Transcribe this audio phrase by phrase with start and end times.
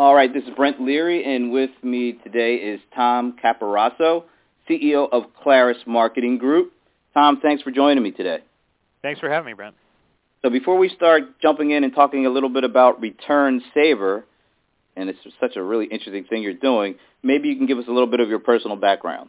[0.00, 4.24] All right, this is Brent Leary, and with me today is Tom Caporaso,
[4.66, 6.72] CEO of Clarus Marketing Group.
[7.12, 8.38] Tom, thanks for joining me today.
[9.02, 9.74] Thanks for having me, Brent.
[10.40, 14.24] So before we start jumping in and talking a little bit about Return Saver,
[14.96, 17.92] and it's such a really interesting thing you're doing, maybe you can give us a
[17.92, 19.28] little bit of your personal background.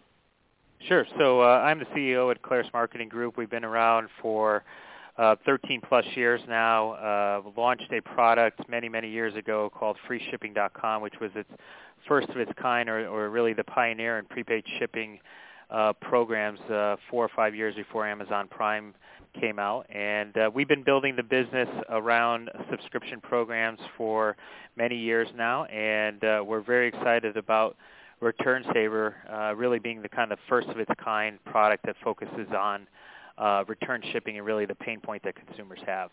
[0.88, 1.05] Sure.
[1.19, 3.35] So uh, I'm the CEO at Clarus Marketing Group.
[3.35, 4.63] We've been around for
[5.21, 6.93] uh, 13 plus years now.
[6.93, 11.49] Uh, launched a product many, many years ago called FreeShipping.com, which was its
[12.07, 15.20] first of its kind, or, or really the pioneer in prepaid shipping
[15.70, 18.95] uh, programs uh, four or five years before Amazon Prime
[19.39, 19.85] came out.
[19.93, 24.35] And uh, we've been building the business around subscription programs for
[24.76, 27.77] many years now, and uh, we're very excited about
[28.21, 32.48] Return Saver uh, really being the kind of first of its kind product that focuses
[32.57, 32.85] on uh,
[33.67, 36.09] return shipping and really the pain point that consumers have.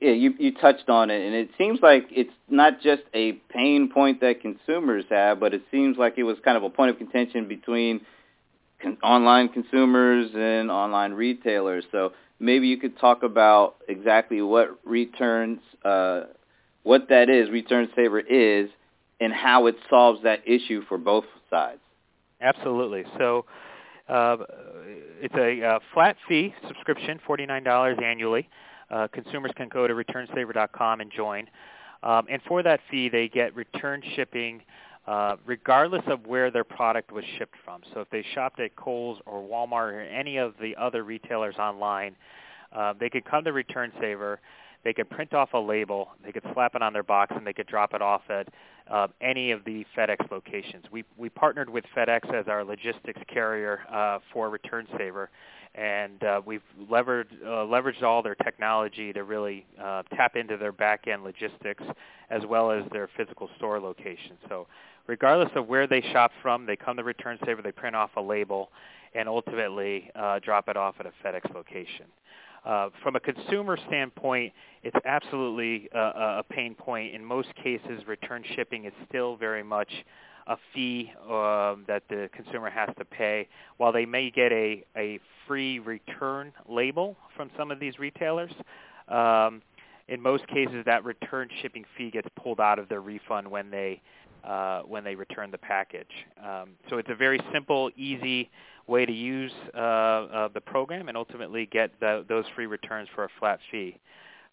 [0.00, 3.90] Yeah, you, you touched on it, and it seems like it's not just a pain
[3.92, 6.98] point that consumers have, but it seems like it was kind of a point of
[6.98, 8.00] contention between
[8.80, 11.84] con- online consumers and online retailers.
[11.90, 16.24] So maybe you could talk about exactly what returns, uh,
[16.84, 18.70] what that is, Return Saver is,
[19.18, 21.80] and how it solves that issue for both sides.
[22.40, 23.04] Absolutely.
[23.18, 23.46] So
[24.08, 24.36] uh,
[25.20, 28.48] it's a uh, flat fee subscription, $49 annually.
[28.90, 31.46] Uh, consumers can go to returnsaver.com and join.
[32.02, 34.62] Um, and for that fee, they get return shipping
[35.08, 37.80] uh, regardless of where their product was shipped from.
[37.94, 42.14] So if they shopped at Kohl's or Walmart or any of the other retailers online,
[42.74, 44.38] uh, they could come to Return Saver.
[44.84, 47.52] They could print off a label, they could slap it on their box, and they
[47.52, 48.48] could drop it off at
[48.90, 50.84] uh, any of the FedEx locations.
[50.90, 55.30] We, we partnered with FedEx as our logistics carrier uh, for Return Saver,
[55.74, 60.72] and uh, we've levered, uh, leveraged all their technology to really uh, tap into their
[60.72, 61.84] back-end logistics
[62.30, 64.38] as well as their physical store locations.
[64.48, 64.66] So
[65.06, 68.20] regardless of where they shop from, they come to Return Saver, they print off a
[68.20, 68.70] label,
[69.14, 72.06] and ultimately uh, drop it off at a FedEx location.
[72.64, 74.52] Uh, from a consumer standpoint,
[74.82, 77.14] it's absolutely a, a pain point.
[77.14, 79.90] In most cases, return shipping is still very much
[80.46, 83.48] a fee um, that the consumer has to pay.
[83.76, 88.52] While they may get a, a free return label from some of these retailers,
[89.08, 89.62] um,
[90.08, 94.00] in most cases that return shipping fee gets pulled out of their refund when they
[94.44, 96.06] uh, when they return the package.
[96.42, 98.50] Um, so it's a very simple, easy
[98.88, 103.24] way to use uh, uh, the program and ultimately get the, those free returns for
[103.24, 103.98] a flat fee.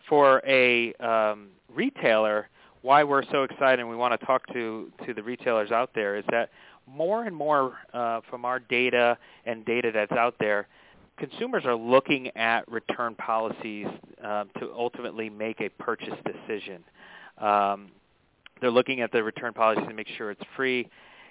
[0.09, 2.49] For a um, retailer,
[2.81, 6.15] why we're so excited and we want to talk to, to the retailers out there
[6.15, 6.49] is that
[6.87, 10.67] more and more uh, from our data and data that's out there,
[11.17, 13.87] consumers are looking at return policies
[14.23, 16.83] uh, to ultimately make a purchase decision.
[17.39, 17.87] Um,
[18.61, 20.87] they're looking at the return policy to make sure it's free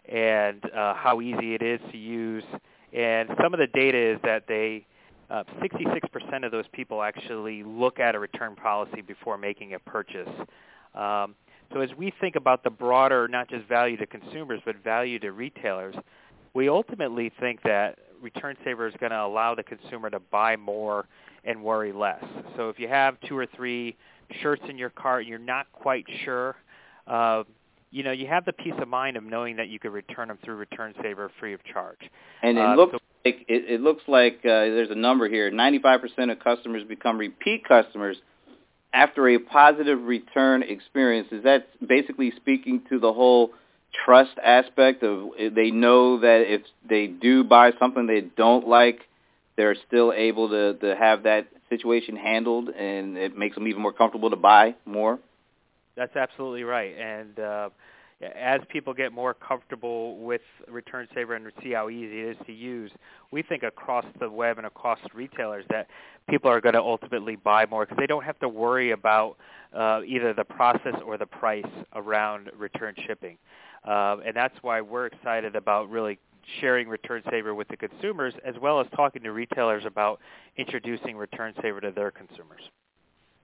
[0.08, 2.44] and uh, how easy it is to use
[2.94, 4.86] and some of the data is that they,
[5.30, 10.28] uh, 66% of those people actually look at a return policy before making a purchase.
[10.94, 11.34] Um,
[11.72, 15.32] so as we think about the broader, not just value to consumers, but value to
[15.32, 15.94] retailers,
[16.54, 21.06] we ultimately think that Return Saver is going to allow the consumer to buy more
[21.44, 22.24] and worry less.
[22.56, 23.96] So if you have two or three
[24.40, 26.54] shirts in your cart, and you're not quite sure,
[27.06, 27.42] uh,
[27.94, 30.38] you know, you have the peace of mind of knowing that you could return them
[30.44, 32.00] through Return Saver free of charge.
[32.42, 35.52] And it uh, looks so, like it, it looks like uh, there's a number here.
[35.52, 38.16] 95% of customers become repeat customers
[38.92, 41.28] after a positive return experience.
[41.30, 43.52] Is that basically speaking to the whole
[44.04, 49.02] trust aspect of they know that if they do buy something they don't like,
[49.56, 53.92] they're still able to to have that situation handled, and it makes them even more
[53.92, 55.20] comfortable to buy more?
[55.96, 56.96] That's absolutely right.
[56.98, 57.68] And uh,
[58.34, 62.52] as people get more comfortable with Return Saver and see how easy it is to
[62.52, 62.90] use,
[63.30, 65.88] we think across the web and across retailers that
[66.28, 69.36] people are going to ultimately buy more because they don't have to worry about
[69.74, 71.64] uh, either the process or the price
[71.94, 73.36] around return shipping.
[73.86, 76.18] Uh, and that's why we're excited about really
[76.60, 80.20] sharing Return Saver with the consumers as well as talking to retailers about
[80.56, 82.60] introducing Return Saver to their consumers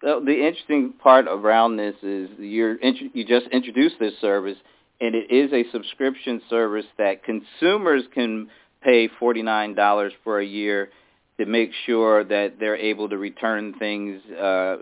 [0.02, 4.56] the interesting part around this is you're you just introduced this service,
[5.00, 8.48] and it is a subscription service that consumers can
[8.82, 10.90] pay forty nine dollars for a year
[11.38, 14.76] to make sure that they're able to return things uh,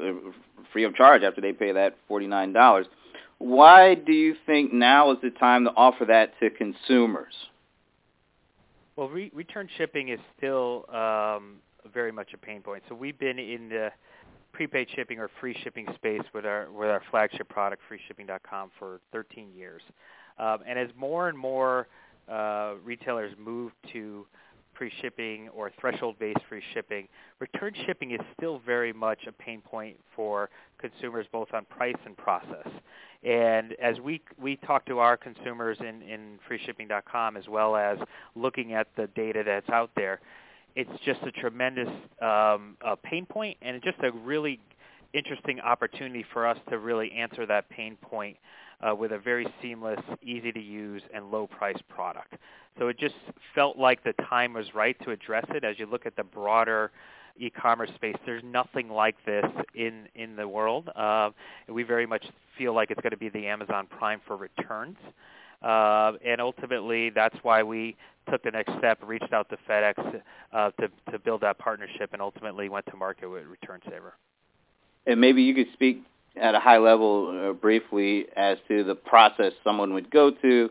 [0.73, 2.87] free of charge after they pay that forty nine dollars.
[3.39, 7.35] Why do you think now is the time to offer that to consumers?
[8.97, 11.59] Well, re- return shipping is still um,
[11.95, 12.83] very much a pain point.
[12.89, 13.91] So we've been in the
[14.59, 19.51] prepaid shipping or free shipping space with our with our flagship product, freeshipping.com, for 13
[19.57, 19.83] years.
[20.37, 21.87] Um, and as more and more
[22.29, 24.27] uh, retailers move to
[24.77, 27.07] free shipping or threshold-based free shipping,
[27.39, 32.17] return shipping is still very much a pain point for consumers both on price and
[32.17, 32.69] process.
[33.23, 37.97] And as we we talk to our consumers in, in freeshipping.com as well as
[38.35, 40.19] looking at the data that's out there,
[40.79, 41.89] it's just a tremendous
[42.23, 44.61] um, uh, pain point and just a really
[45.13, 48.37] interesting opportunity for us to really answer that pain point
[48.81, 52.35] uh, with a very seamless, easy to use, and low price product.
[52.79, 53.17] So it just
[53.57, 55.65] felt like the time was right to address it.
[55.65, 56.93] As you look at the broader
[57.37, 60.91] e-commerce space, there's nothing like this in in the world.
[60.95, 61.31] Uh,
[61.69, 62.25] we very much
[62.57, 64.97] feel like it's going to be the Amazon Prime for returns.
[65.63, 67.97] Uh, and ultimately, that's why we
[68.31, 70.21] took the next step, reached out to FedEx
[70.53, 74.15] uh, to, to build that partnership, and ultimately went to market with Return Saver.
[75.07, 76.03] And maybe you could speak
[76.41, 80.71] at a high level uh, briefly as to the process someone would go to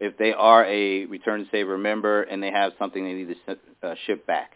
[0.00, 3.94] if they are a Return Saver member and they have something they need to uh,
[4.06, 4.52] ship back.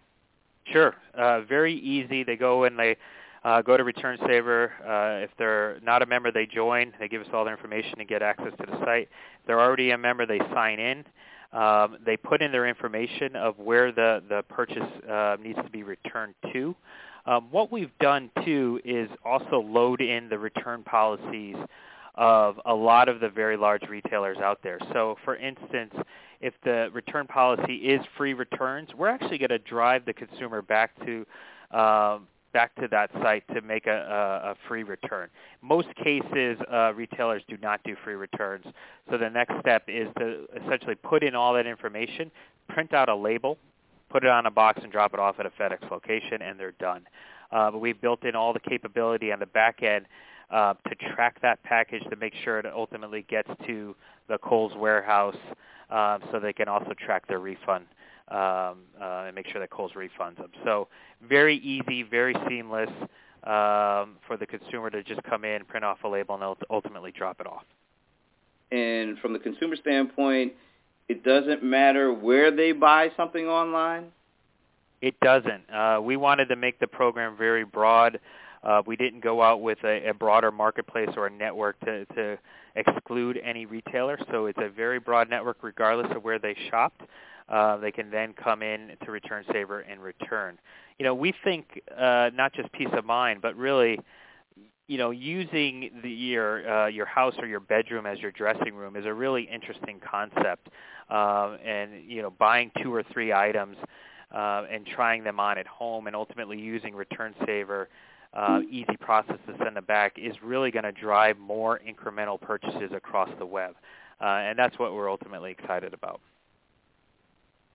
[0.67, 2.23] Sure, uh, very easy.
[2.23, 2.97] They go and they
[3.45, 4.73] uh, go to Return Saver.
[4.81, 6.93] Uh, if they're not a member, they join.
[6.99, 9.09] They give us all their information to get access to the site.
[9.41, 11.05] If they're already a member, they sign in.
[11.53, 15.83] Um, they put in their information of where the, the purchase uh, needs to be
[15.83, 16.75] returned to.
[17.27, 21.57] Um, what we've done too is also load in the return policies
[22.15, 24.79] of a lot of the very large retailers out there.
[24.93, 25.95] So for instance,
[26.41, 30.93] if the return policy is free returns, we're actually going to drive the consumer back
[31.05, 31.27] to
[31.71, 35.29] um, back to that site to make a, a, free return.
[35.61, 38.67] Most cases, uh, retailers do not do free returns.
[39.11, 42.31] So the next step is to essentially put in all that information,
[42.69, 43.59] print out a label,
[44.11, 46.73] put it on a box, and drop it off at a FedEx location, and they're
[46.73, 47.07] done.
[47.51, 50.07] Uh, but we've built in all the capability on the back end
[50.51, 53.95] uh, to track that package to make sure it ultimately gets to
[54.29, 55.37] the Kohl's warehouse
[55.91, 57.87] uh, so they can also track their refund
[58.33, 60.51] um, uh, and make sure that Kohl's refunds them.
[60.65, 60.89] So
[61.29, 62.89] very easy, very seamless
[63.45, 67.41] um, for the consumer to just come in, print off a label, and ultimately drop
[67.41, 67.65] it off.
[68.71, 70.55] And from the consumer standpoint,
[71.09, 74.07] it doesn't matter where they buy something online?
[75.03, 75.69] It doesn't.
[75.71, 78.19] Uh, we wanted to make the program very broad.
[78.63, 82.39] Uh, we didn't go out with a, a broader marketplace or a network to, to
[82.77, 84.19] exclude any retailer.
[84.31, 87.03] So it's a very broad network regardless of where they shopped
[87.49, 90.59] uh, they can then come in to Return Saver and return.
[90.99, 93.99] You know, we think uh, not just peace of mind, but really,
[94.87, 98.97] you know, using the, your uh, your house or your bedroom as your dressing room
[98.97, 100.69] is a really interesting concept.
[101.11, 103.77] Uh, and you know, buying two or three items
[104.35, 107.89] uh, and trying them on at home, and ultimately using Return Saver.
[108.35, 112.91] Uh, easy process to send them back is really going to drive more incremental purchases
[112.95, 113.75] across the web,
[114.23, 116.19] uh, and that's what we're ultimately excited about.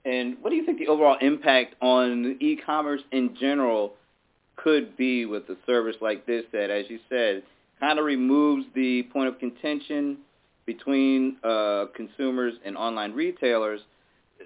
[0.08, 3.94] And what do you think the overall impact on e-commerce in general
[4.56, 7.44] could be with a service like this that, as you said,
[7.82, 10.20] kind of removes the point of contention
[10.66, 13.82] between uh, consumers and online retailers,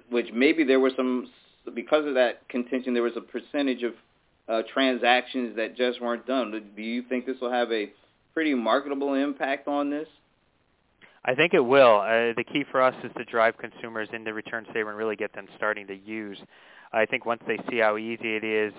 [0.09, 1.29] which maybe there were some,
[1.75, 3.93] because of that contention, there was a percentage of
[4.49, 6.51] uh, transactions that just weren't done.
[6.75, 7.91] Do you think this will have a
[8.33, 10.07] pretty marketable impact on this?
[11.23, 12.01] I think it will.
[12.01, 15.33] Uh, the key for us is to drive consumers into Return Saver and really get
[15.33, 16.37] them starting to use.
[16.93, 18.73] I think once they see how easy it is,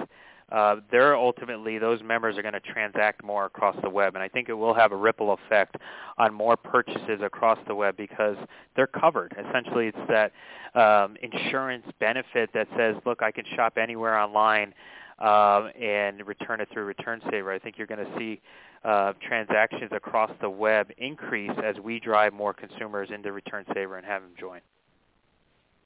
[0.51, 4.29] uh, they're ultimately those members are going to transact more across the web, and I
[4.29, 5.77] think it will have a ripple effect
[6.19, 8.37] on more purchases across the web because
[8.77, 9.35] they're covered.
[9.49, 10.33] Essentially, it's that
[10.79, 14.75] um, insurance benefit that says, "Look, I can shop anywhere online."
[15.19, 17.53] Uh, and return it through Return Saver.
[17.53, 18.41] I think you're going to see
[18.85, 24.07] uh, transactions across the web increase as we drive more consumers into Return Saver and
[24.07, 24.61] have them join.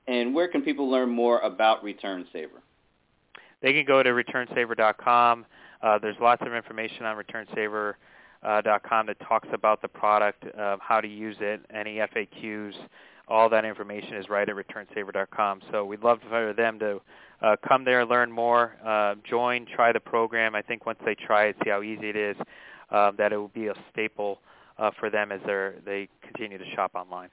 [0.09, 2.62] And where can people learn more about Return Saver?
[3.62, 5.47] They can go to returnsaver.com.
[5.83, 7.95] Uh, there's lots of information on returnsaver.com
[8.42, 12.75] uh, that talks about the product, uh, how to use it, any FAQs.
[13.28, 15.61] All that information is right at returnsaver.com.
[15.71, 17.00] So we'd love for them to
[17.42, 20.54] uh, come there, learn more, uh, join, try the program.
[20.54, 22.37] I think once they try it, see how easy it is,
[22.90, 24.38] uh, that it will be a staple
[24.78, 27.30] uh, for them as they they continue to shop online.